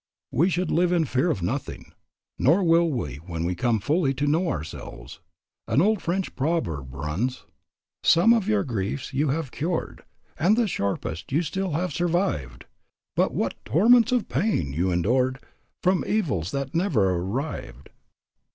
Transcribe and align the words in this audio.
We 0.31 0.49
should 0.49 0.71
live 0.71 0.91
in 0.91 1.05
fear 1.05 1.29
of 1.29 1.43
nothing, 1.43 1.93
nor 2.39 2.63
will 2.63 2.89
we 2.89 3.17
when 3.17 3.43
we 3.45 3.53
come 3.53 3.79
fully 3.79 4.15
to 4.15 4.25
know 4.25 4.47
ourselves. 4.49 5.19
An 5.67 5.79
old 5.79 6.01
French 6.01 6.33
proverb 6.35 6.91
runs 6.91 7.43
"Some 8.03 8.33
of 8.33 8.47
your 8.47 8.63
griefs 8.63 9.13
you 9.13 9.27
have 9.29 9.51
cured, 9.51 10.03
And 10.39 10.57
the 10.57 10.67
sharpest 10.67 11.31
you 11.31 11.43
still 11.43 11.73
have 11.73 11.93
survived; 11.93 12.65
But 13.15 13.31
what 13.35 13.63
torments 13.63 14.11
of 14.11 14.27
pain 14.27 14.73
you 14.73 14.89
endured 14.89 15.39
From 15.83 16.03
evils 16.07 16.49
that 16.49 16.73
never 16.73 17.11
arrived." 17.11 17.89